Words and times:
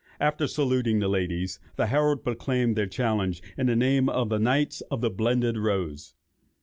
After 0.19 0.47
saluting 0.47 0.97
the 0.97 1.07
ladies, 1.07 1.59
the 1.75 1.85
herald 1.85 2.23
proclaimed 2.23 2.75
their 2.75 2.87
challenge 2.87 3.43
in 3.55 3.67
the 3.67 3.75
name 3.75 4.09
of 4.09 4.29
the 4.29 4.39
"Knights 4.39 4.81
of 4.89 4.99
the 5.01 5.11
blended 5.11 5.57
Rose." 5.59 6.15